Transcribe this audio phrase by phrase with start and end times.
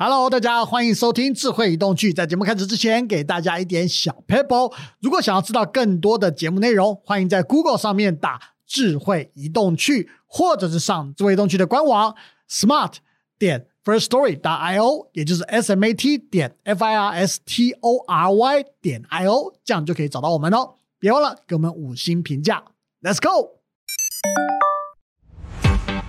[0.00, 2.12] Hello，大家欢迎收听智慧移动趣。
[2.12, 4.72] 在节目开始之前，给大家一点小 pebble。
[5.00, 12.14] 如果想要知道更多的节目内容，欢迎在 Google 上面打“智慧移动趣”，或者是上智慧移动趣的官网
[12.48, 12.92] smart
[13.40, 17.40] 点 first story 打 i o，也就是 s m a t 点 f i r s
[17.44, 20.74] t o r y 点 i o，这样就可以找到我们哦。
[21.00, 22.62] 别忘了给我们五星评价。
[23.02, 23.58] Let's go！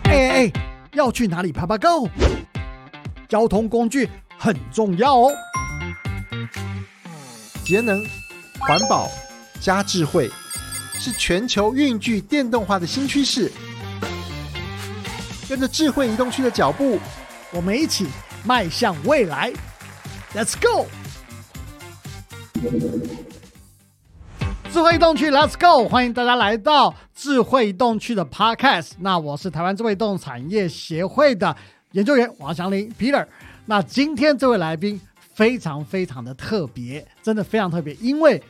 [0.04, 0.52] 哎哎哎，
[0.94, 2.08] 要去哪里爬爬 Go？
[3.30, 4.09] 交通工具
[4.39, 5.32] 很重要哦。
[7.64, 8.04] 节能、
[8.60, 9.07] 环保
[9.61, 10.28] 加智慧，
[10.96, 13.52] 是全球运具电动化的新趋势。
[15.47, 17.00] 跟着智慧移动区的脚步，
[17.54, 18.07] 我们一起
[18.43, 19.54] 迈向未来。
[20.33, 20.88] Let's go！
[24.71, 25.88] 智慧移动区，Let's go！
[25.88, 28.93] 欢迎大家来到智慧移动区的 Podcast。
[29.00, 31.55] 那我是台湾智慧动产业协会的。
[31.93, 33.25] 研究员王祥林 Peter，
[33.66, 35.00] 那今天这位来宾
[35.34, 38.41] 非常非常的特别，真的非常特别，因为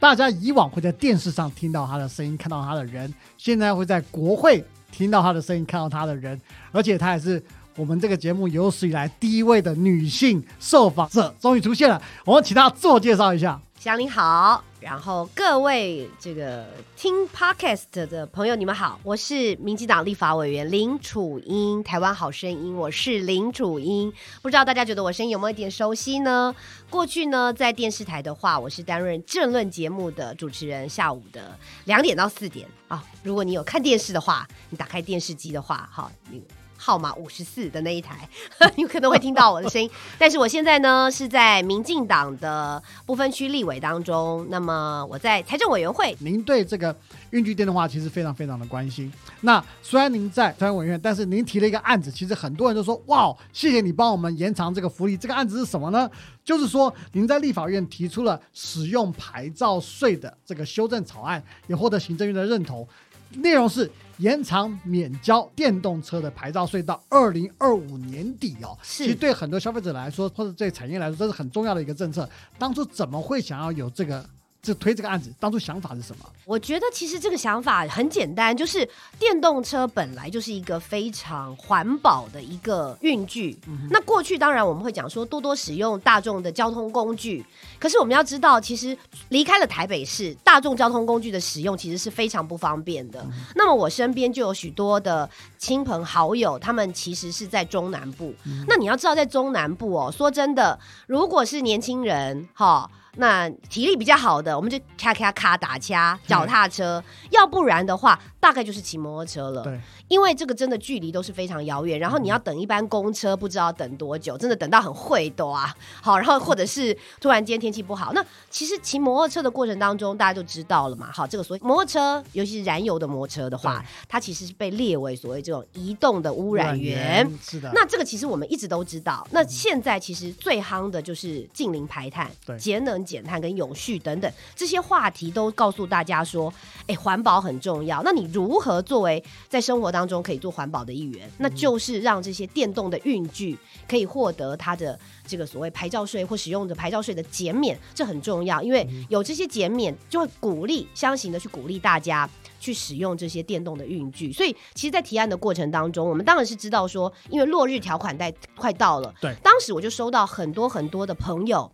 [0.00, 6.40] 大家以往会在电视上听到他的声音，看到他的人，现在会在国会听到他的声音，看到他的人，
[6.72, 7.40] 而且他也是
[7.76, 12.02] 我们这个节目有史以来第一位的女性受访者，终于出现了。
[12.24, 13.60] 我们请他自我介绍一下。
[13.78, 24.12] 祥林好，然后各位这个听 podcast 的朋友，你们好，我是民进党立法委员林楚英，台湾好声音，我是林楚英，
[24.42, 26.52] 不知道大家觉得我声音有没有一点熟悉呢？
[26.90, 36.42] 过去呢，在电视台的话，我是担任政论节目的主持人，下午的两点到四点啊，如果你有看电视的话，你打开电视机的话，哈，你。
[36.78, 38.26] 号码五十四的那一台，
[38.76, 39.90] 有可能会听到我的声音。
[40.16, 44.46] 但是我现在呢是在民进党的不分区立委当中。
[44.48, 46.16] 那么我在财政委员会。
[46.20, 46.96] 您对这个
[47.30, 49.12] 运具电动化其实非常非常的关心。
[49.40, 55.16] 那虽然您在财政委员会，但是您提了一个案子，其实很多人都说哇，谢谢你帮我们延长这个福利。
[55.16, 56.08] 这个案子是什么呢？
[56.44, 62.86] 就是说您在立法院提出了使用牌照税的这个修正草案，也获得行政院的认同。
[63.32, 68.76] 内容是延长免交电动车的牌照税到二零二五年底哦。
[68.82, 72.28] 是，其实对很多消费者来说，或者对产业来说，这是很重要的一个政策。
[72.58, 74.24] 当初怎么会想要有这个？
[74.68, 76.26] 就推这个案子，当初想法是什么？
[76.44, 78.86] 我觉得其实这个想法很简单，就是
[79.18, 83.58] 电动车本来就是一个非常环保的一个运具。
[83.88, 87.42] 那过去当然我们会讲说多多使用大众的交通工具，
[87.78, 88.94] 可是我们要知道，其实
[89.30, 93.26] 离开了台北市，大众交通工具的使用其实是非常不方便的。
[93.54, 98.34] 那么我身边就有许多的亲朋好友，他们其实是在中南部。
[98.66, 102.90] 那你要知道，在中南部哦，说真的，如果是年轻人哈。
[103.18, 109.62] 那体力比较好的，我们就咔咔咔打掐脚踏车，要不然的话，大概就是骑摩托车了。
[109.62, 109.78] 对。
[110.08, 115.74] 因为这个真的距离都是非常遥远，然后你要等一班公车，不知道等多久，真的等到很会多啊。
[116.00, 121.10] 好，然后或者是突然间天气不好，那其实骑摩托车的过程当中，大家就知道了嘛。
[121.12, 127.30] 好，这个所谓摩托车，尤其是燃油的摩托车的话，它其实是被列为所谓这种移动的污染源。
[127.42, 127.70] 是的。
[127.74, 129.28] 那这个其实我们一直都知道。
[129.30, 136.50] 那现在其实最夯的就是近零排碳、节能减碳跟永续等等这些话题，都告诉大家说，
[136.86, 138.02] 哎，环保很重要。
[138.02, 143.58] 那你如何作为在生活当当中可以做环保的一员，那就是让这些电动的运具
[143.88, 144.96] 可以获得它的
[145.26, 152.30] 这个所谓牌照税或使用的牌照税的减免，这很重要，因为有这些减免，就会鼓励相形的去鼓励大家
[152.60, 154.32] 去使用这些电动的运具。
[154.32, 161.68] 所以，其实，在提案的过程当中，我们当然是知道说，因为落日条款带快到了，对，当时我就收到很多很多的朋友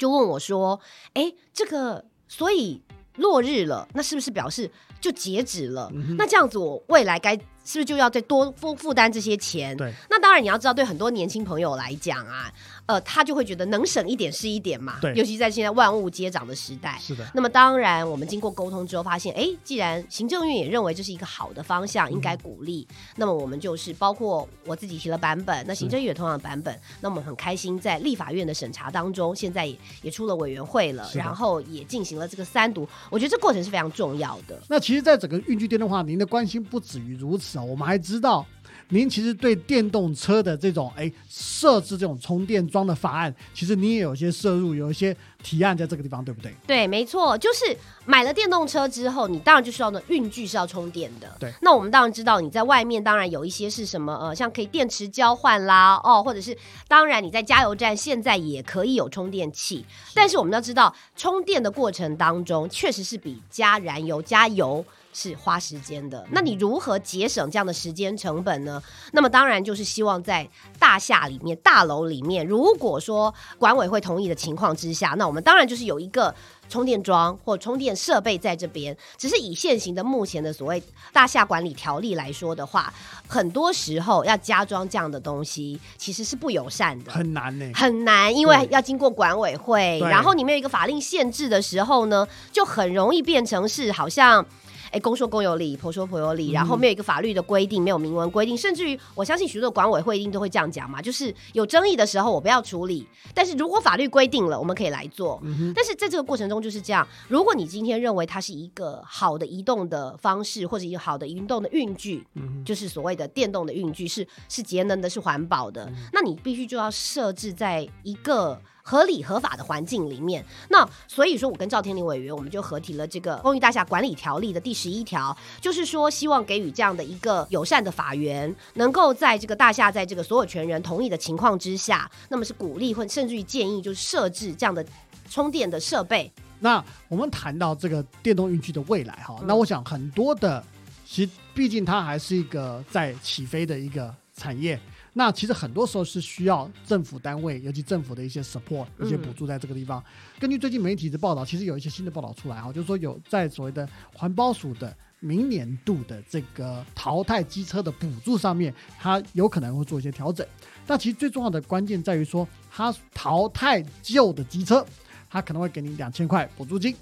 [0.00, 0.80] 就问我说
[1.12, 2.82] ：“哎，这个所以
[3.16, 9.74] 落日了，那是不是表示？”就截止了，那这样子我未来该是不是就要再多负负担这些钱？
[9.74, 12.52] 对，那当然你要知道，对很多年轻朋友来讲啊。
[12.90, 17.24] 呃，他就会觉得能省一点是一点嘛，对，尤其在现在万物皆涨的时代，是的。
[17.32, 22.84] 那么当然，我们经过沟通之后发现，哎，既然行政院也认为这是一个好的方向，应该鼓励，
[23.14, 34.60] 那么我们就是包括我自己提了版本，那行政院也同样的版本，那我们很开心在立法院的审查当中，现在也也出了委员会了，然后也进行了这个三读，我觉得这过程是非常重要的。
[34.68, 38.44] 那其实，在整个运具电动化，您的关心不止于如此啊，我们还知道。
[38.90, 46.54] 您其实对电动车的这种哎设置这种充电桩的法案，其实你也有些摄入，有一些提案在这个地方，对不对？
[46.66, 51.34] 对，没错，就是买了电动车之后，你当然就需要呢运具是要充电的。
[51.38, 56.56] 对，那我们当然知道你在外面当然有一些是什么呃，像可以电池交换啦，哦，或者是
[56.88, 59.84] 当然你在加油站现在也可以有充电器，
[60.14, 64.84] 但是我们要知道充电的过程当中，确实是比加燃油加油。
[65.12, 66.26] 是花时间的。
[66.30, 68.82] 那你如何节省这样的时间成本呢？
[69.12, 70.48] 那么当然就是希望在
[70.78, 76.34] 大厦里面、大楼里面，如果说管委会同意的情况之下，那我们当然就是有一个。
[76.70, 80.80] 充电桩或充电设备在这边，只是以现行的目前的所谓
[81.12, 82.94] 大厦管理条例来说的话，
[83.26, 94.46] 很多时候要加装这样的东西，其实是不友善的，很难呢，很难，因为要经过管委会，然后你没有一个法令限制的时候呢，就很容易变成是好像。
[94.90, 105.40] 哎，公说公有理，婆说婆有理，然后没有一个法律的规定，没有明文规定，甚至于我相信许多管委会一定都会这样讲嘛，就是有争议的时候我不要处理，但是如果法律规定了，我们可以来做。
[105.74, 112.26] 但是在这个过程中就是这样，如果你今天认为它是一个好的移动的方式，或者一个好的移动的运具，
[112.64, 118.60] 就是所谓的电动的运具，是是节能的，是环保的，那你必须就要设置在一个。
[118.82, 134.84] 合理合法的环境里面，那所以说我跟赵天林委员，我们就合提了这个《公寓大厦管理条例》的第十一条，就是说希望给予这样的一个友善的法源，能够在这个大厦在这个所有权人同意的情况之下，那么是鼓励或甚至于建议，就是设置这样的
[135.28, 136.30] 充电的设备。
[136.58, 140.62] 那我们谈到这个电动运具的未来哈，那我想很多的，
[141.06, 144.78] 其实毕竟它还是一个在起飞的一个产业。
[145.12, 150.02] 那其实很多时候是需要政府单位，尤其政府的一些 support、一些补助在这个地方。
[150.38, 160.46] 根据最近媒体的报道，其实有一些新的报道出来哈，就是说有在所谓的环保署的明年度的这个淘汰机车的补助上面，它有可能会做一些调整。
[160.86, 164.86] 但其实最重要的关键在于说，它淘汰旧的机车，
[165.28, 166.94] 它可能会给你两千块补助金，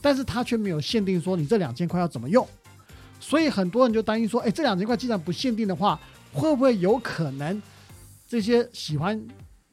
[0.00, 2.46] 但是它却没有限定说你这两千块要怎么用。
[3.20, 5.98] 所以很多人就担心说，哎，这两千块既然不限定的话，
[6.32, 7.60] 会不会有可能
[8.26, 9.20] 这些喜欢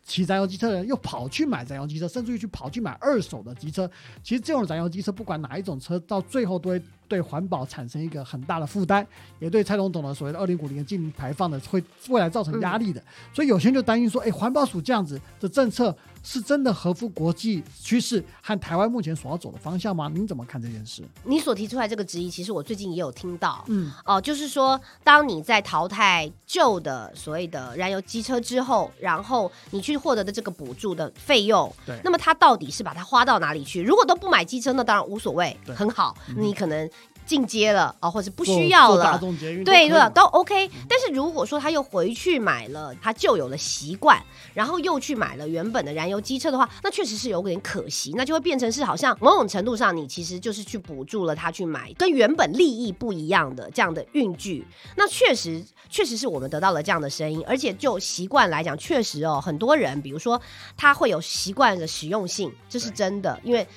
[0.06, 3.90] 骑燃油机车的人又跑去买燃油机车，甚至于去跑去买二手的机车？
[4.24, 9.06] 其实这种燃油机车，不管哪一种车，到最后都会对环保产生一个很大的负担，
[9.40, 13.02] 也对蔡总统的所谓的二零五零的净零排放的会未来造成压力的。
[13.34, 20.10] 所以有些人就担心说，哎，环保署这样子的政策是真的合乎国际趋势和台湾目前所要走的方向吗？
[20.14, 21.04] 您怎么看这件事？
[21.24, 33.82] 你所提出来这个质疑，其实我最近也有听到，嗯，哦，就是说，当你在淘汰旧的所谓的燃油机车之后，然后你去获得的这个补助的费用，对那么它到底是把它花到哪里去？
[33.82, 36.90] 如果都不买机车，那当然无所谓，很好，你可能
[37.30, 39.20] 进阶了啊、或者不需要了。
[39.20, 44.20] 众捷运对对都 OK，但是如果说他又回去买了他旧有的习惯，
[44.56, 54.66] 然后又去买了原本的燃油机车的话，那确实是有点可惜，那就会变成是好像某种程度上你其实就是去补助了他去买跟原本利益不一样的这样的运具，
[54.96, 60.42] 那确实确实是我们得到了这样的声音，而且就习惯来讲，确实哦，很多人比如说
[60.76, 63.68] 他会有习惯的实用性，这是真的，因为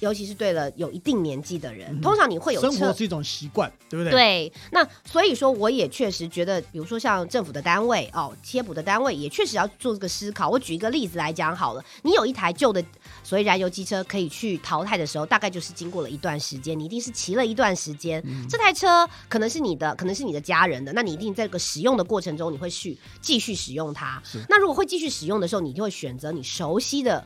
[0.00, 4.10] 尤其是对了有一定年纪的人，嗯通常你会有车生活是一种习惯，对不对？
[4.10, 10.48] 对，那所以说，我也确实觉得，比如说像政府的单位哦，贴补的单位，也确实要做这个思考。
[10.48, 12.84] 我举一个例子来讲好了，你有一台旧的
[13.22, 24.22] 所谓燃油机车可以去淘汰的时候，大概就是经过了一段时间，你一定是骑了一段时间，这台车可能是你的，可能是你的家人的，那你一定在这个使用的过程中，你会去继续使用它。
[24.48, 27.24] 那如果会继续使用的时候，你就会选择你熟悉的，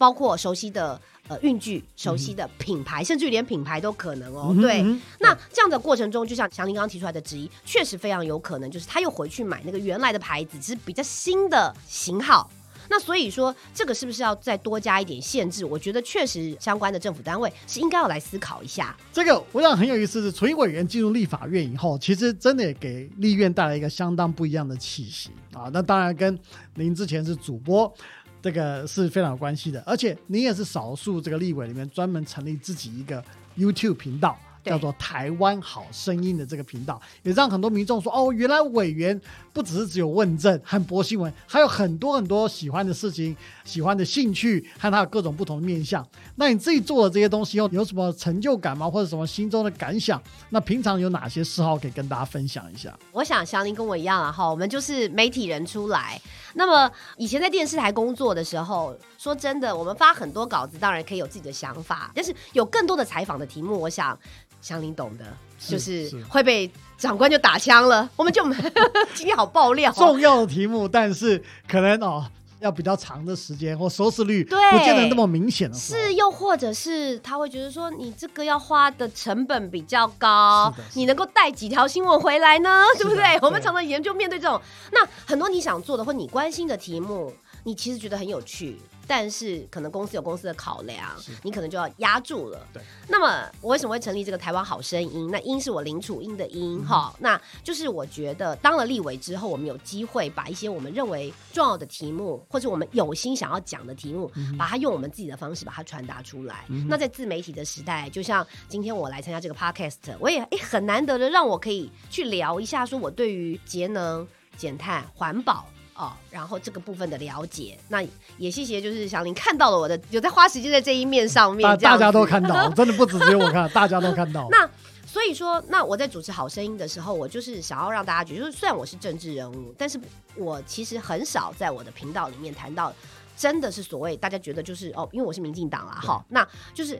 [0.00, 0.98] 包括熟悉的。
[1.28, 4.52] 呃，运具、熟悉的品牌，甚至于连品牌都可能哦。
[4.60, 4.82] 对，
[5.20, 12.50] 那这样的过程中，就像祥林刚刚提出来的质疑，确实非常有可能，就是他又回去买那个原来的牌子，只是比较新的型号。
[12.88, 15.64] 那所以说，这个是不是要再多加一点限制？
[15.64, 18.96] 我觉得确实相关的政府单位是应该要来思考一下。
[19.12, 25.70] 这个我想很有意思是，纯委员进入立法院以后，其实真的也给立院带来一个相当不一样的气息啊。
[25.72, 26.36] 那当然跟
[26.74, 27.94] 您之前是主播。
[28.42, 33.22] 这个是非常有关系的，而且你也是少数这个立委里面专门成立自己一个
[33.58, 39.18] YouTube 频道，叫做“台湾好声音”的这个频道，也让很多民众说：“哦，原来委员
[39.52, 48.88] 不只是只有问政和播新闻，还有很多很多喜欢的事情、喜欢的兴趣和他有各种不同的面向。”那你自己做的这些东西后，有什么成就感吗？
[48.88, 50.20] 或者什么心中的感想？
[50.50, 52.98] 那平常有哪些嗜好可以跟大家分享一下？
[53.12, 56.20] 我想祥林跟我一样啊，哈，我们就是媒体人出来。
[56.54, 64.18] 那么以前在电视台工作的时候，说真的，我们发很多稿子，当然可以有自己的想法，但是有更多的采访的题目，我想
[64.60, 65.24] 祥林懂的，
[65.58, 66.22] 就是是。
[66.24, 68.42] 会被长官就打枪了， 我们就
[69.14, 69.90] 今天好爆料。
[69.92, 72.26] 哦、重要的题目，但是可能哦
[72.60, 74.58] 要比较长的时间或收视率对。
[74.70, 82.84] 不见得那么明显的是，又或者是他会觉得说，你这个要花的成本比较高你能够带几条新闻回来呢？
[82.98, 83.24] 对不对？
[83.40, 84.60] 我们常常研究面对这种，
[84.92, 87.32] 那很多你想做的或你关心的题目。
[87.62, 92.64] 你其实觉得很有趣，但是可能公司有公司的考量，你可能就要压住了。
[92.72, 92.80] 对。
[93.08, 95.28] 那么我为什么会成立这个台湾好声音？
[95.32, 106.64] 那音是我林楚音的音哈、那就是我觉得当了立委之后，我们有机会把一些我们认为重要的题目，或者我们有心想要讲的题目，把它用我们自己的方式把它传达出来。
[106.88, 114.24] 那在自媒体的时代，就像今天我来参加这个 podcast，我也诶很难得的让我可以去聊一下，说我对于节能、
[114.56, 115.66] 减碳、环保。
[116.00, 118.02] 哦，然后这个部分的了解，那
[118.38, 124.48] 也谢谢，就是小林看到了我的，有在花时间在这一面上面，大家都看到，真的不止只有我看，大家都看到。
[124.50, 124.66] 那
[125.06, 130.00] 所以说，那我在主持好声音的时候，我就是想要让大家觉得，就是虽然我是政治人物，但是
[130.36, 132.90] 我其实很少在我的频道里面谈到，
[133.36, 136.98] 真的是所谓大家觉得就是哦，因为我是民进党啦，哈，那就是。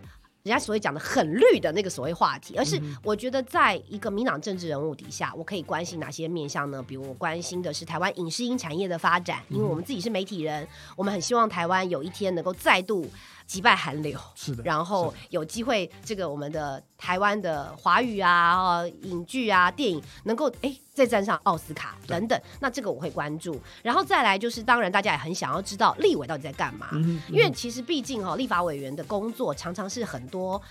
[0.50, 6.82] 人家所谓讲的很绿的那个所谓话题，而是我觉得在一个民党政治人物底下，我可以关心哪些面向呢？
[6.82, 10.66] 比如我关心的是台湾影视音产业的发展，因为我们自己是媒体人，
[10.96, 13.08] 我们很希望台湾有一天能够再度
[13.50, 23.60] 击败韩流，是的，然后有机会，这个我们的台湾的华语啊、呃影剧啊、电影能够哎再站上奥斯卡等等，那这个我会关注。
[23.82, 30.62] 然后再来就是，当然大家也很想要知道立委到底在干嘛，嗯因为其实毕竟哈、立法委员的工作常常是很多。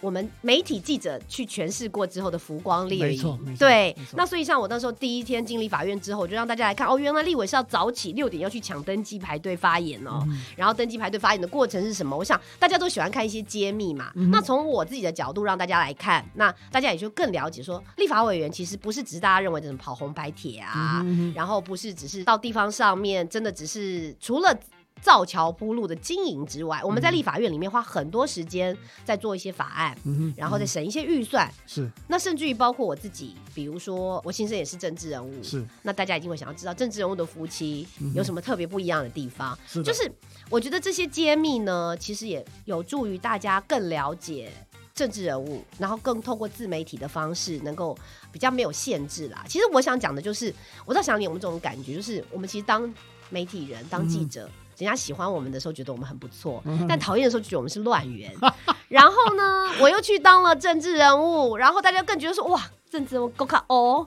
[0.00, 3.96] 我们媒体记者去诠释过之后的浮光掠影没错没，错对。
[4.14, 12.16] 那所以像我那时候第一天进立法院之后，我就让大家来看哦，原来立委是要早起六点要去抢登记排队发言哦，嗯然后登记排队发言的过程是什么？
[12.16, 14.12] 我想大家都喜欢看一些揭秘嘛。
[14.14, 24.56] 嗯那从我自己的角度让大家来看，那大家也就更了解说，立法委员其实不是只是大家认为的什么跑红白帖啊，嗯然后不是只是到地方上面真的只是除了。
[25.00, 31.50] 造桥铺路的经营之外，我们在立法院里面花很多时间在做一些法案，嗯然后再审一些预算。
[31.66, 39.56] 是那甚至于包括我自己，比如说我先生也是政治人物，是那大家一定会想要知道政治人物的夫妻有什么特别不一样的地方。
[39.66, 40.10] 是就是
[40.50, 44.50] 我觉得这些揭秘呢，其实也有助于大家更了解
[44.94, 47.96] 政治人物，然后更透过自媒体的方式，能够
[48.32, 49.44] 比较没有限制啦。
[49.48, 50.52] 其实我想讲的就是，
[50.84, 52.92] 我在想你有没有这种感觉，就是我们其实当
[53.30, 54.50] 媒体人、当记者。
[54.78, 58.32] 人家喜欢我们的时候，觉得我们很不错；但讨厌的时候，就觉得我们是乱源。
[58.88, 64.06] 然后呢，我又去当了政治人物，然后大家更觉得说，哇，政治人物够卡哦。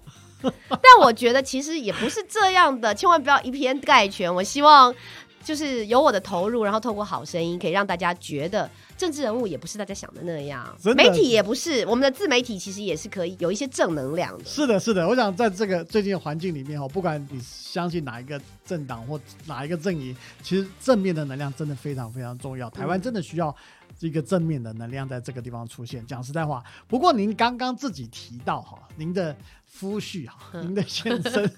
[0.70, 4.34] 但我觉得其实也不是这样的，千万不要以偏概全。
[4.34, 4.92] 我希望
[5.44, 14.46] 就是有我的投入，然后透过好声音，可以让大家觉得政治人物也不是大家想的那样，媒体也不是，我们的自媒体其实也是可以有一些正能量的。
[14.46, 15.08] 是的，是的。
[15.08, 22.70] 我想在这个最近的环境里面哦，不管你相信哪一个政党或哪一个阵营，其实正面的能量真的非常非常重要。
[22.70, 23.56] 台湾真的需要
[24.00, 26.06] 一个正面的能量在这个地方出现。
[26.06, 29.36] 讲实在话，不过您刚刚自己提到哈，您的
[29.72, 30.28] 夫婿
[30.62, 31.50] 您的先生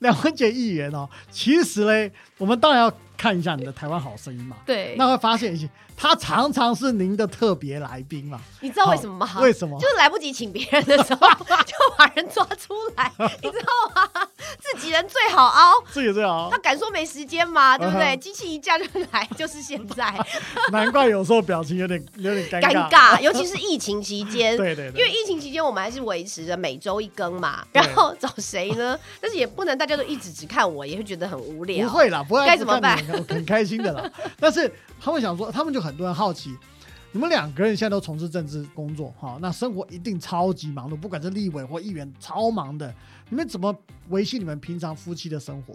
[0.00, 4.56] 梁文杰议员哦，其实嘞，我们当然要看一下你的台湾好声音嘛。
[4.66, 8.40] 对，那会发现一些，他常常是您的特别来宾嘛？
[8.60, 9.40] 你知道为什么吗？
[9.40, 11.28] 为什么就是来不及请别人的时候，
[11.64, 13.10] 就把人抓出来，
[13.42, 14.28] 你知道吗？
[14.58, 15.72] 自己人最好凹。
[15.90, 17.78] 自己最好他，敢说没时间吗？
[17.78, 18.16] 对不对？
[18.16, 20.12] 机器一架就来，就是现在
[20.72, 24.56] 难怪有时候表情有点有点尴尴尬，尤其是疫情期间。
[24.56, 28.98] 对对对，因为疫情期间，我们还是维持着每周一更嘛，对然后找谁呢？
[29.20, 31.88] 但是也不能大家都一直只看我，也会觉得很无聊。
[31.88, 34.10] 不会啦，不会该怎么办很 很开心的啦。
[34.38, 36.56] 但是他们想说，他们就很多人好奇，
[37.12, 42.92] 你们两个人现在都从事政治工作哈，那生活一定超级忙碌，不管是立委或议员，超忙的。
[43.28, 43.74] 你们怎么
[44.08, 45.74] 维系你们平常夫妻的生活？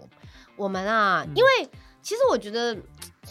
[0.56, 1.70] 我们啊，嗯因为
[2.02, 2.76] 其实我觉得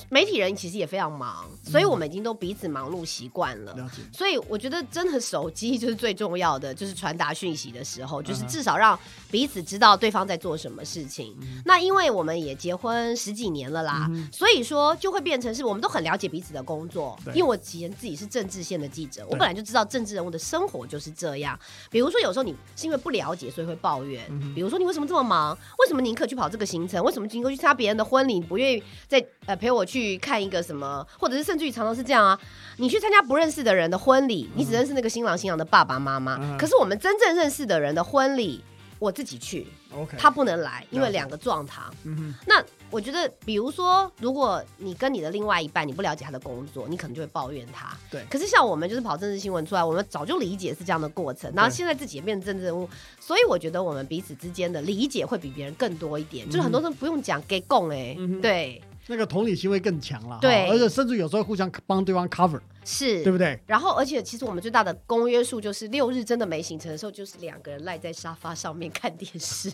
[0.10, 3.74] 媒体人其实也非常忙，所以我们已经都彼此忙碌习惯了。
[3.74, 8.98] 了解，所以我觉得真的手机就是最重要的，就是传达讯息的时候，就是至少让
[9.32, 11.36] 彼此知道对方在做什么事情。
[11.66, 17.18] 那因为我们也结婚十几年了啦，嗯所以说就会变成是我们都很了解彼此的工作。
[17.34, 21.58] 因为我以前自己是政治线的记者，我本来就知道政治人物的生活就是这样。
[21.90, 24.24] 比如说有时候你是因为不了解，所以会抱怨。
[24.30, 25.58] 嗯比如说你为什么这么忙？
[25.80, 27.04] 为什么宁可去跑这个行程？
[27.04, 28.36] 为什么宁可去参加别人的婚礼？
[28.36, 31.06] 你不愿意再呃陪我去看一个什么？
[31.20, 32.40] 或者是甚至于常常是这样啊，
[32.78, 38.64] 你去参加不认识的人的婚礼，你只认识那个新郎新娘的爸爸妈妈，嗯可是我们真正认识的人的婚礼，
[39.00, 41.94] 我自己去，OK，他不能来，因为两个撞堂。
[42.04, 47.92] 嗯哼，那我觉得，比如说，如果你跟你的另外一半，你不了解他的工作，你可能就会抱怨他。
[48.10, 52.88] 对可是像我们就是跑政治新闻出来，我们早就理解是这样的过程，然后现在自己也变成政治人物，
[53.20, 56.48] 所以我觉得我们彼此之间的理解会比别人更多一点。
[56.50, 63.60] 就是很多人不用讲给供哎对，那个同理心会更强了，对而且甚至有时候互相帮对方 cover，是，对不对？
[63.68, 69.72] 然后，而且其实我们最大的公约数就是六日真的没行程的时候，就是两个人赖在沙发上面看电视。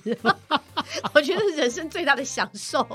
[1.14, 2.86] 我觉得人生最大的享受。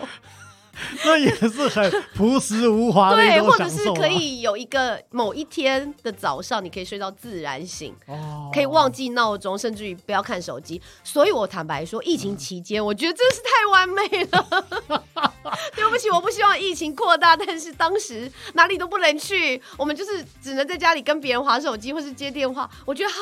[1.04, 7.94] 那也是很朴实无华的一对，或者是可以有一个某一天的早上，你可以睡到自然醒。
[8.06, 10.80] 哦，可以忘记闹钟，甚至于不要看手机。
[11.02, 15.02] 所以我坦白说，疫情期间，我觉得真是太完美了。
[15.74, 22.68] 对不起，我不希望疫情扩大，但是当时哪里都不能去，我们就是只能在家里跟别人划手机或是接电话。
[22.84, 23.16] 我觉得好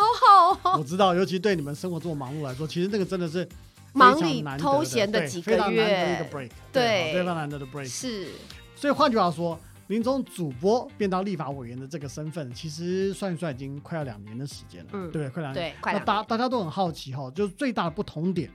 [0.55, 3.47] 好哦，我知道，尤其对你们生活这么忙碌来说，其实那个真的是
[3.95, 6.29] 忙里偷闲的对几个月
[6.73, 7.87] 对非常难得的 break。
[7.87, 8.29] 是
[8.75, 15.31] 所以换句话说，您从主播变到立法委员的这个身份，其实算一算已经快要两年的时间了，嗯对不对？
[15.31, 15.71] 快两年。
[15.71, 18.51] 对，快那两年大大家都很好奇哈，就是最大的不同点，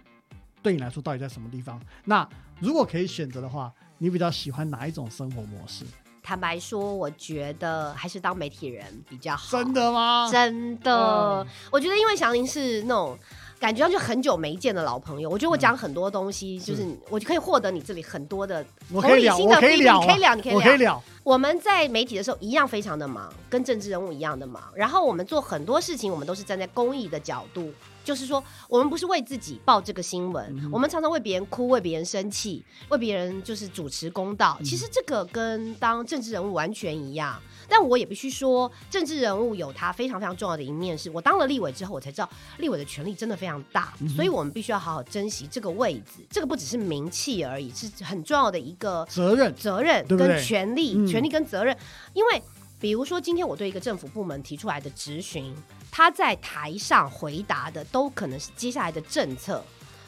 [0.62, 1.82] 对你来说到底在什么地方？
[2.04, 2.28] 那
[2.60, 5.86] 如果可以选择的话，你比较喜欢哪一种生活模式？
[6.22, 9.58] 坦白说，我觉得还是当媒体人比较好。
[9.58, 10.30] 真的吗？
[10.30, 13.18] 真的，嗯我觉得因为祥林是那种。
[13.60, 21.04] 感觉上就很久没见的老朋友，我觉得我讲很多东西，就是我就可以获得你这里很多的同理心的我可以聊啊，你可以聊，你可以聊，我可以聊。
[21.24, 24.64] 我们在媒体的时候一样非常的忙，跟政治人物一样的忙。
[24.74, 27.72] 然后我们做很多事情，我们都是站在公益的角度，
[28.04, 34.56] 就是说我们不是为自己报这个新闻，嗯我们常常为别人哭，为别人生气，为别人就是主持公道。
[34.60, 37.40] 嗯其实这个跟当政治人物完全一样。
[37.70, 46.26] 但我也必须说，政治人物有他非常非常重要的一面，是我当了立委之后，我才知道立委的权力真的非常大，嗯所以我们必须要好好珍惜这个位置。
[46.30, 51.78] 这个不只是名气而已，是很重要的一个责任责任跟权利，嗯权利跟责任，
[52.14, 52.42] 因为
[52.80, 55.54] 比如说今天我对一个政府部门提出来的质询，
[55.92, 59.64] 他在台上回答的都可能是接下来的政策，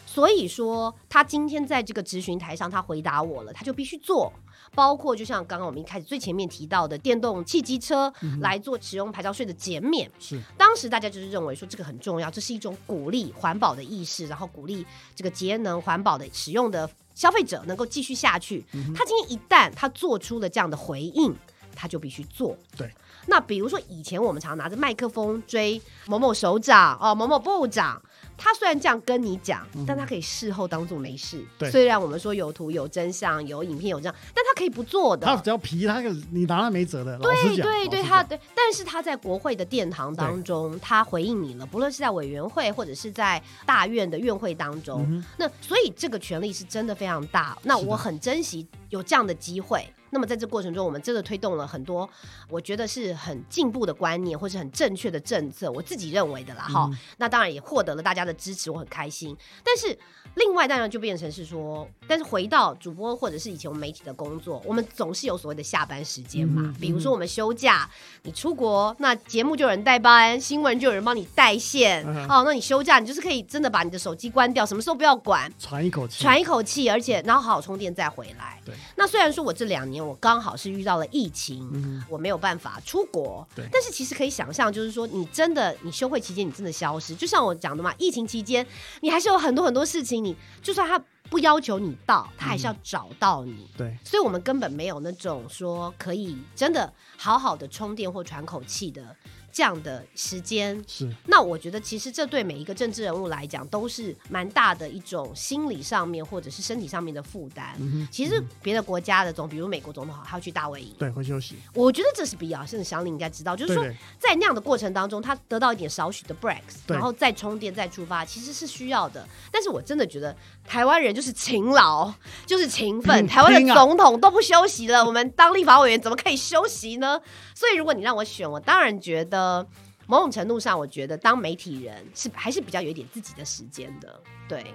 [0.05, 4.31] 所以说他今天在这个质询台上他回答我了，他就必须做。
[4.73, 14.85] 包括就像刚刚我们一开始最前面提到的电动汽机车来做使用牌照税的减免，是当时大家就是认为说这个很重要，这是一种鼓励环保的意识，然后鼓励
[15.15, 18.63] 这个节能环保的使用的消费者能够继续下去。
[18.95, 21.35] 他今天一旦他做出了这样的回应，
[21.75, 22.57] 他就必须做。
[22.77, 22.89] 对。
[23.27, 28.01] 那比如说以前我们常拿着麦克风追某某首长哦，某某部长。
[28.43, 31.45] 他虽然这样跟你讲，但他可以事后当做没事。
[31.69, 35.27] 虽然我们说有图有真相，有影片有这样，但他可以不做的。
[35.27, 37.15] 他只要皮，他你拿他没辙的。
[37.19, 47.55] 老实讲，对对对，老实讲他对，但是他在国会的殿堂当中，他回应你了，不论是在委员会或者是在大院的院会当中，嗯那所以这个权利是真的非常大。
[47.61, 49.85] 那是的我很珍惜有这样的机会。
[50.11, 52.07] 那么在这过程中，我们真的推动了很多，
[52.49, 56.63] 我觉得是很进步的观念，或是很正确的政策，我自己认为的啦。
[56.63, 59.35] 哈、嗯那当然也获得了大家的支持，我很开心。
[59.63, 59.97] 但是
[60.35, 66.61] 另外当然就变成是说，但是回到主播或者是以前我们媒体的工作，我们总是有所谓的下班时间嘛。
[66.65, 67.89] 嗯比如说我们休假，
[68.23, 72.03] 你出国，那节目就有人代班，新闻就有人帮你带线。
[72.05, 78.59] 嗯哦，那你休假，你就是可以真的把你的手机关掉，什么时候不要管，喘一口气，喘一口气，而且然后好好充电再回来。
[78.65, 88.65] 对，那虽然说我这两年我刚好是遇到了疫情，嗯我没有办法出国，对但是其实可以想象，就是说你真的你休会期间你真的消失，就像我讲的嘛，疫情期间
[89.01, 93.69] 你还是有很多很多事情，你就算他不要求你到，他还是要找到你。
[93.77, 99.15] 对，所以我们根本没有那种说可以真的好好的充电或喘口气的
[99.51, 100.81] 这样的时间。
[100.87, 107.75] 是那我觉得，其实这对每一个政治人物来讲，都是蛮大的一种心理上面或者是身体上面的负担。
[107.79, 112.65] 嗯其实别的国家的总，比如美国总统好，他要去大卫营，对，会休息，我觉得这是必要。
[112.65, 113.83] 甚至祥林应该知道，就是说
[114.19, 119.27] 在那样的过程当中，他得到一点少许的 breaks，然后再充电再出发，其实是需要的。
[119.51, 122.13] 但是我真的觉得台湾人就是勤劳，
[122.45, 123.19] 就是勤奋。
[123.19, 127.19] 拼台湾的总统都不休息了，我们当立法委员怎么可以休息呢？
[127.55, 129.67] 所以如果你让我选，我当然觉得。
[130.07, 134.65] 某种程度上，我觉得当媒体人是还是比较有一点自己的时间的，对。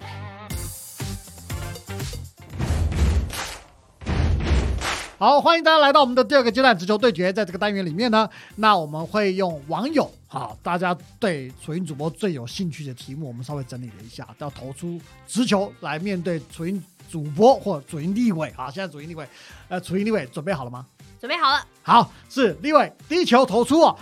[5.19, 7.33] 好，欢迎大家来到我们的第二个阶段直球对决。
[7.33, 18.53] 在这个单元里面呢，那我们会用网友好，大家对楚云主播最有兴趣的题目，我们稍微整理了一下，要投出直球来面对楚云主播或楚云立委。
[18.59, 19.27] 啊，现在楚云立委，
[19.69, 20.87] 呃，楚云立委准备好了吗？
[21.19, 23.99] 准备好了，好，是立委第一球投出哦。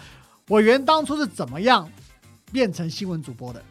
[0.48, 1.88] 委员当初是怎么样
[2.50, 3.62] 变成新闻主播的？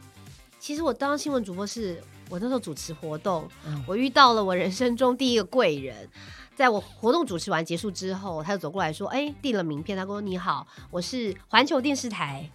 [0.61, 6.09] 其实我当新闻主播是我那时候主持活动，嗯我遇到了我人生中第一个贵人。
[6.55, 9.97] 在我活动主持完结束之后，他就走过来说：“哎，递了名片。
[9.97, 12.49] 他说：‘你好，我是环球电视台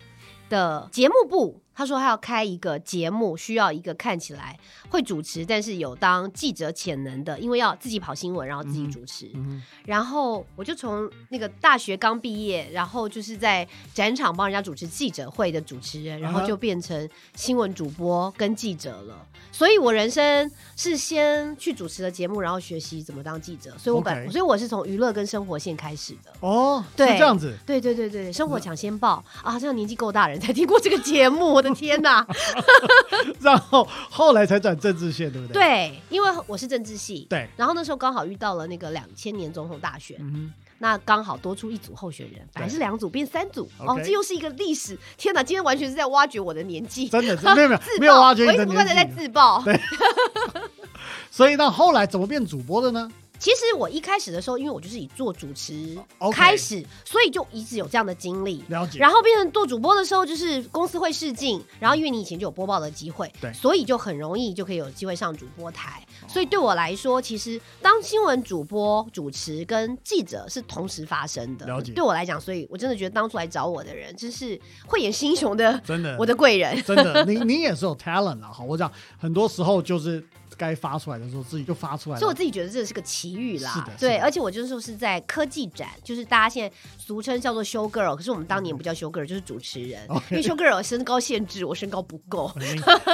[0.49, 4.59] 的节目部他说他要开一个节目，需要一个看起来
[4.89, 9.31] 会主持，但是有当记者潜能的，因为要自己跑新闻，然后自己主持。
[9.35, 19.25] 嗯然后我就从那个大学刚毕业，然后就是在展场帮人家主持记者会的主持人，然后就变成新闻主播跟记者了。
[19.51, 23.73] 所以我人生是先去主持了节目，然后学习怎么当记者。
[23.79, 26.33] 所以我本 OK 所以我是从娱乐跟生活线开始的。
[26.41, 27.57] 哦，是对这样子。
[27.67, 29.59] 对对对对，生活抢先报啊！
[29.59, 32.27] 这样年纪够大人才听过这个节目，我的天哪！
[33.41, 35.55] 然后后来才转政治线，对不对？
[35.55, 44.97] 对，因为我是政治系，对，然后那时候刚好遇到了那个两千年总统大选，嗯那刚好多出一组候选人，本来是两组变三组，哦这又是一个历史。
[45.17, 49.05] 天哪，今天完全是在挖掘我的年纪，，真的是没有没有 自没有爆，挖掘你的我一直不断的在。
[49.05, 49.63] 自爆。
[49.65, 49.81] 对
[51.31, 53.11] 所以那后来怎么变主播的呢？
[53.39, 55.97] 其实我一开始的时候，因为我就是以做主持
[56.33, 58.65] 开始，所以就一直有这样的经历。
[58.69, 58.99] 了解。
[58.99, 66.03] 然后变成做主播的时候，就是公司会试镜，然后因为你以前就有播报的机会，对所以就很容易就可以有机会上主播台。
[66.27, 71.67] 所以对我来说，其实当新闻主播、主持跟记者是同时发生的。
[71.67, 76.83] 了解对我来讲，所以我真的觉得当初来找我的人，真是慧眼识英雄的真的， 我的贵人。
[76.83, 78.51] 真的， 你你也是有 talent 啊！
[78.53, 80.23] 好，我讲很多时候就是
[80.57, 82.21] 该发出来的时候自己就发出来了。
[82.21, 92.51] 所以我自己觉得这是个奇遇啦，是的对，而且我就是说是在科技展，就是大家现在俗称叫做 show girl，可是我们当年不叫 show girl，就是主持人，因为 show girl 身高限制，我身高不够。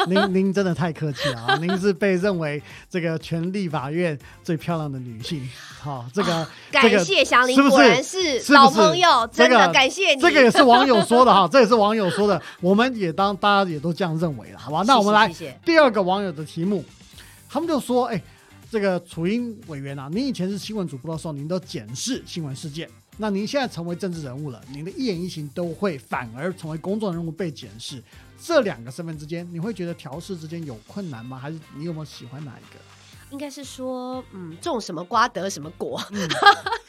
[0.06, 1.56] 您您您真的太客气了啊！
[1.62, 5.48] 您是被认为这个全立法院最漂亮的女性。
[5.80, 10.20] 好，这个这感个谢祥林，果然是老朋友，真的感谢你。
[10.20, 14.82] 这个也是网友说的哈， 这也是网友说的，我们也当大家也都这样认为了，好吧？
[14.86, 15.30] 那我们来
[15.64, 16.84] 第二个网友的题目，
[17.48, 18.20] 他们就说：“哎、
[18.74, 28.02] 这个楚英委员啊，您以前是新闻主播的时候，您都检视新闻事件，那您现在成为政治人物了，您的一言一行都会反而成为公众人物被检视。
[28.36, 31.38] 这两个身份之间，你会觉得调试之间有困难吗？
[31.38, 32.80] 还是你有没有喜欢哪一个？
[33.30, 36.02] 应该是说，嗯，种什么瓜得什么果。
[36.10, 36.28] 嗯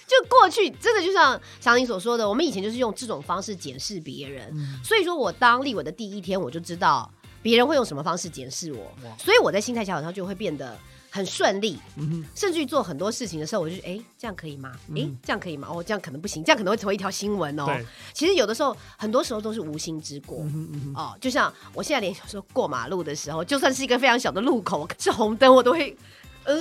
[0.07, 7.11] 就过去真的就像祥林所说的，我们以前就是用这种方式检视别人，嗯所以说我当立委的第一天，我就知道
[7.43, 10.75] 别人会用什么方式检视我，所以我在心态调整上就会变得
[11.15, 11.79] 很顺利。
[11.95, 14.71] 嗯，甚至于做很多事情的时候，我就觉得，哎、这样可以吗？
[14.73, 15.69] 哎、嗯这样可以吗？
[15.71, 17.65] 哦，这样可能不行，这样可能会成为一条新闻哦。
[18.13, 20.45] 其实有的时候，很多时候都是无心之过。
[20.93, 25.95] 哦，就像我现在连有时候过马路的时候，就算是一个非常小的路口是红灯，我都会
[26.43, 26.53] 呃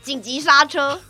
[0.00, 1.00] 紧急刹车，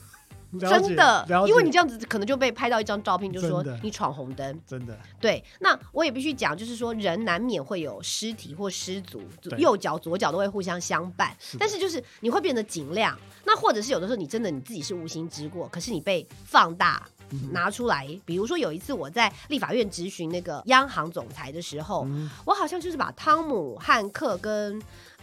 [0.58, 4.60] 真的因为你这样子可能就被拍到一张照片，就说你闯红灯。
[4.66, 9.22] 真的对，那我也必须讲，就是说人难免会有失体或失足，
[9.58, 17.02] 右脚左脚都会互相相伴是，但是就是你会变得尽量，那或者是有的时候你真的你自己是无心之过，可是你被放大。
[17.34, 24.78] 嗯拿出来，比如说有一次我在立法院质询那个央行总裁的时候，嗯我好像就是把汤姆汉克跟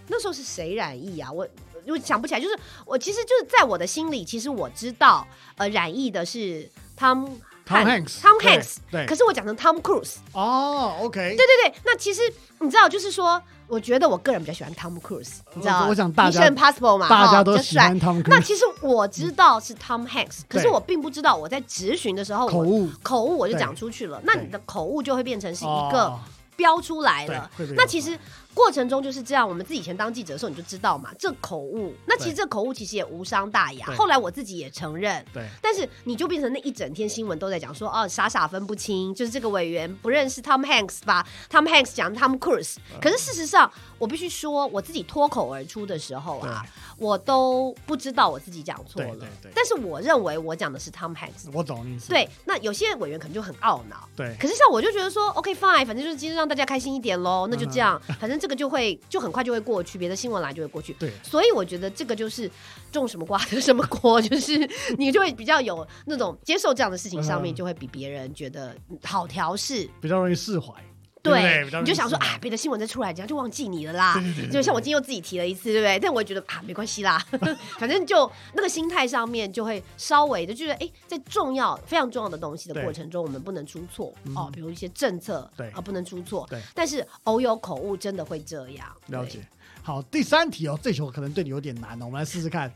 [0.08, 1.32] 那时候是谁染疫啊？
[1.32, 1.48] 我
[1.92, 5.26] 我想不起来，就是我其实就是在我的心里，其实我知道，
[5.58, 7.26] 呃，染疫的是汤
[7.68, 9.06] Tom Hanks，Tom Hanks，对。
[9.06, 12.22] 可是我讲成 Tom Cruise，哦，OK，对对对，那其实
[12.60, 26.20] 你知道，就是说，我觉得我个人比较喜欢 Tom Cruise，你知道，我想大家 Impossible 嘛，大家都喜欢 Tom 那其实我知道是 Tom Hanks，可是我并不知道我在质询的时候我口误口误我就讲出去了，那你的口误就会变成是一个哦。
[26.56, 27.50] 标出来了。
[27.78, 28.20] 那其实
[28.54, 33.86] 过程中就是这样，我们自己以前当记者的时候你就知道嘛，这口误，那其实这口误其实也无伤大雅。
[33.96, 35.48] 后来我自己也承认，对。
[35.62, 46.66] 但是你就变成那一整天新闻都在讲说，哦，傻傻分不清，就是这个委员不认识 Tom Hanks 吧？Tom Hanks 讲 Tom Cruise，可是事实上，我必须说，我自己脱口而出的时候啊，
[46.98, 49.10] 我都不知道我自己讲错了。
[49.12, 51.50] 对对对，但是我认为我讲的是 Tom Hanks。
[51.54, 54.36] 我懂你意思，对，那有些委员可能就很懊恼，对。
[54.40, 58.16] 可是像我就觉得说，OK fine，反正就是今天让大家开心一点喽，那就这样，嗯。
[58.20, 60.94] 反正这个就会就很快就会过去，别的新闻来就会过去。
[60.94, 62.50] 对所以我觉得这个就是
[62.92, 64.58] 种什么瓜得什么果， 就是
[64.98, 69.90] 你就会比较有那种接受这样的事情上面，嗯就会比别人觉得好调试。
[70.02, 70.74] 比较容易释怀，
[71.22, 74.14] 对你就想说啊，别的新闻再出来，人家就忘记你了啦。
[74.14, 76.00] 对对对对就像我今天又自己提了一次，对不对？
[76.00, 77.18] 但我也觉得啊，没关系啦，
[77.78, 86.48] 反正就那个心态上面就会稍微的，就是哎，在重要非常重要的东西的过程中，我们不能出错嗯哦，比如一些政策对啊不能出错。
[86.50, 88.88] 对但是偶有口误，真的会这样。
[89.08, 89.40] 了解。
[89.84, 92.72] 好，第三题哦，这球可能对你有点难哦，我们来试试看。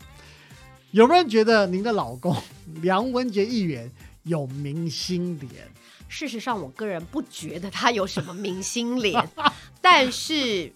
[0.91, 2.36] 有没有人觉得您的老公
[2.82, 3.89] 梁文杰议员
[4.23, 5.67] 有明星脸？
[6.13, 9.28] 事实上，我个人不觉得他有什么明星脸，
[9.82, 10.71] 但是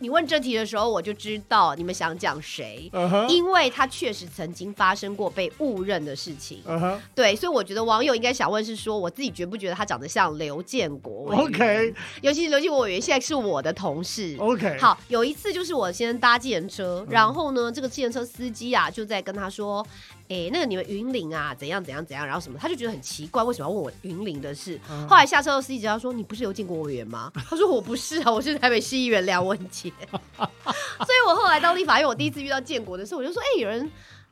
[0.00, 2.90] 你问这题的时候，我就知道你们想讲谁，
[3.28, 6.60] 因为他确实曾经发生过被误认的事情。
[6.66, 14.34] 嗯哼对，所以我觉得网友应该想问是说，我自己觉不觉得他长得像刘建国，OK 尤其是刘建国委员现在是我的同事。
[14.40, 19.86] OK，，好，有一次就是我先搭计程车，然后呢，这个计程车司机啊就在跟他说
[20.32, 24.78] ：“哎、那个你们云林啊，怎样怎样怎样，然后什么？”他就觉得很奇怪，为什么要问我云林的事？
[24.88, 29.92] 嗯后来下车后司机只要说：“你不是有建国委员吗？” 他说：“我不是啊，我是台北市议员梁文杰。”
[30.38, 33.90] 所以我后来到立法院，我第一次遇到建国的时候，我就说：“哎、有人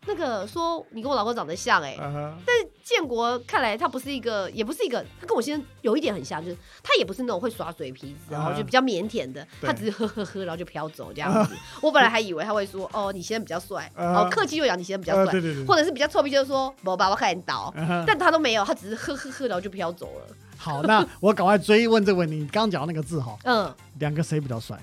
[0.09, 2.39] 那个说你跟我老公长得像、哎、嗯哼，
[2.83, 11.55] 建国看来他不是一个，也不是一个，他跟我先生有一点很像，就是他也不是那种会耍嘴皮子，然后就比较腼腆的，他只是呵呵呵，然后就飘走这样子。
[11.83, 17.73] 我本来还以为他会说，哦，你先生比较帅，嗯哦，客气又讲你先生比较帅，呃对对对，或者是比较臭屁，就是说，我把我看你倒，
[18.07, 20.35] 但他都没有，他只是呵呵呵，然后就飘走了。
[20.57, 23.73] 好，那我赶快追问这个问题，你刚刚讲的那个字哈， 嗯。
[23.99, 24.79] 两个谁比较帅？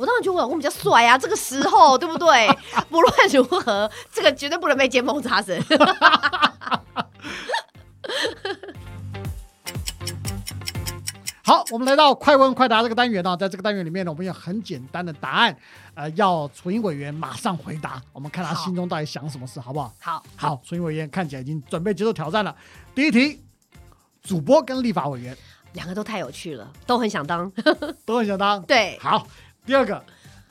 [0.00, 2.48] 我当然觉得我老公比较帅啊，这个时候 对不对？
[2.88, 5.62] 不论如何，这个绝对不能被见缝插针。
[11.44, 15.54] 好，我们来到快问快答这个单元呢、在这个单元里面呢，我们有很简单的答案，
[15.92, 19.92] 呃，要楚英委员马上回答，我们看他心中到底想什么事，好不好？
[20.00, 22.56] 好，好，楚英委员看起来已经准备接受挑战了。
[22.94, 23.42] 第一题，
[24.22, 25.36] 主播跟立法委员
[25.74, 27.52] 两个都太有趣了，都很想当。
[28.06, 28.62] 都很想当。
[28.62, 29.26] 对，好，
[29.66, 30.02] 第二个，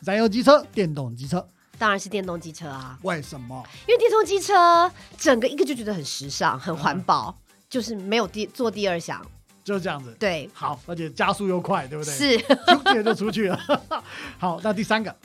[0.01, 2.97] 燃油机车、电动机车，当然是电动机车啊。
[3.01, 3.63] 为什么？
[3.87, 7.35] 因为电动机车整个一个就觉得很时尚、很环保，
[7.69, 9.25] 就是没有第做第二项。
[9.63, 10.15] 就是这样子。
[10.19, 12.13] 对，好，而且加速又快，对不对？
[12.13, 13.59] 是咻点就出去了。
[14.39, 15.15] 好，那第三个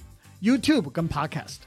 [0.43, 1.59] ，YouTube 跟 Podcast，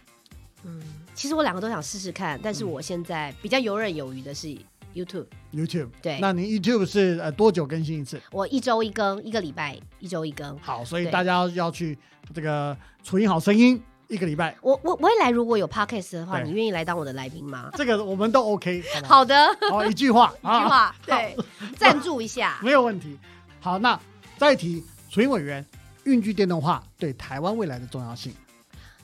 [0.63, 0.82] 嗯
[1.15, 4.56] 其实我两个都想试试看，但是嗯我现在比较游刃有余的是
[5.03, 5.27] YouTube。
[5.53, 8.19] YouTube，对那你 YouTube 是呃多久更新一次？
[8.31, 10.57] 我一周一更，一个礼拜一周一更。
[10.60, 11.97] 好，所以大家要要去
[12.33, 17.69] 这个楚音好声音一个礼拜，我我未来如果有 podcast 的话，你愿意来当我的来宾吗？
[17.75, 19.36] 这个我们都 OK，好的，
[19.69, 21.36] 好，一句话， 一句话，对，
[21.77, 22.57] 赞助一下。
[22.63, 23.17] 没有问题。
[23.60, 23.99] 好，那
[24.38, 25.65] 再提楚音委员，
[26.05, 28.33] 运具电动化对台湾未来的重要性。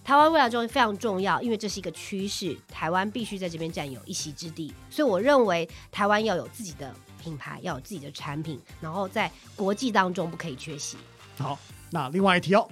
[0.04, 4.74] 台湾未来中非常重要，因为这是一个趋势，台湾必须在这边占有一席之地。
[4.90, 10.98] 所以我认为台湾要有自己的品牌，要有自己的产品，然后在国际当中不可以缺席。
[11.38, 11.58] 好，
[11.90, 12.68] 那另外一题哦，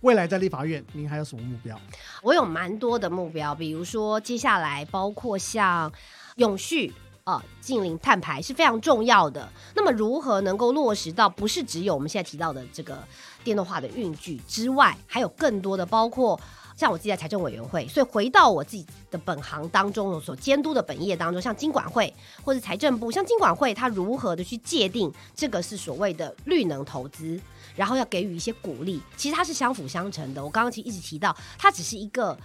[0.00, 1.78] 未来在立法院您还有什么目标？
[2.22, 5.92] 我有蛮多的目标，比如说接下来包括像
[6.36, 6.92] 永续。
[7.24, 9.48] 呃，近零碳排是非常重要的。
[9.76, 12.98] 那么，如何能够落实到不是只有我们现在提到的这个
[13.44, 16.40] 电动化的运具之外，还有更多的，包括
[16.76, 22.12] 像我自己在财政委员会，所以回到我自己的本行当中，我所监督的本业当中，像金管会
[22.44, 27.40] 或者财政部，像金管会它如何的去界定这个是所谓的绿能投资，
[27.76, 30.44] 然后要给予一些鼓励，其实它是相辅相成的。
[30.44, 32.38] 我刚刚其实一直提到，它只是一个。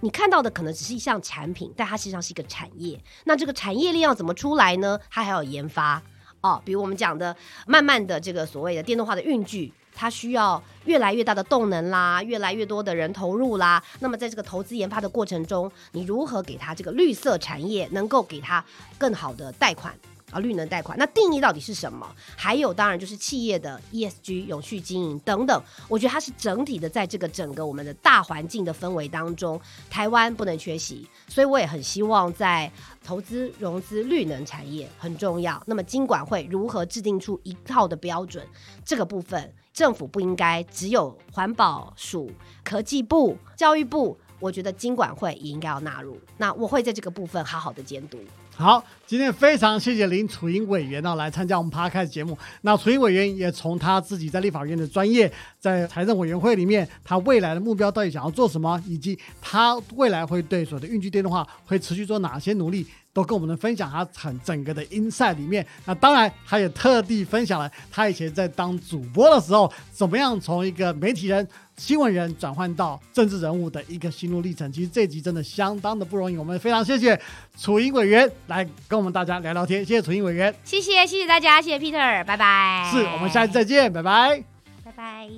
[0.00, 2.96] 你看到的可能只是一项产品，但它实际上是一个产业。
[3.24, 4.96] 那这个产业链要怎么出来呢？
[5.10, 6.00] 它还要研发
[6.40, 7.36] 哦，比如我们讲的，
[7.66, 13.82] 慢慢的这个所谓的电动化的运具，它需要越来越大的动能啦，越来越多的人投入啦。
[13.98, 18.64] 那么在这个投资研发的过程中，你如何给它这个绿色产业能够给它
[18.96, 19.92] 更好的贷款？
[20.30, 22.06] 啊，绿能贷款，那定义到底是什么？
[22.36, 25.62] 还有，当然就是企业的 ESG 永续经营等等。
[25.88, 29.58] 我觉得它是整体的，在这个整个我们的大环境的氛围当中，
[29.88, 31.08] 台湾不能缺席。
[31.28, 32.70] 所以我也很希望在
[33.02, 35.62] 投资融资绿能产业很重要。
[35.64, 38.46] 那么金管会如何制定出一套的标准？
[38.84, 42.28] 这个部分政府不应该只有环保署、
[42.64, 46.18] 科技部、教育部，我觉得经管会也应该要纳入。
[46.38, 48.18] 那我会在这个部分好好的监督。
[48.56, 52.36] 好，今天非常谢谢林楚英委员呢来参加我们 p 开的节目。
[52.62, 62.84] 那楚英委员也从他自己在立法院的专业，在财政委员会里面，他未来的目标到底想要做什么，以及他未来会对所谓的运具电动化会持续做哪些努力，
[63.18, 71.44] 都跟我们分享他很整个的音赛里面，那当然他也特地分享了他以前在当主播的时候，怎么样从一个媒体人、
[71.76, 74.70] 新闻人转换到政治人物的一个心路历程。
[74.70, 77.20] 其实这集真的相当的不容易，我们非常谢谢
[77.58, 82.88] 楚英委员来跟我们大家聊聊天，谢谢楚英委员，谢谢谢谢大家，谢谢 Peter，拜拜。
[82.92, 84.44] 是，我们下期再见，拜拜，
[84.84, 85.28] 拜拜。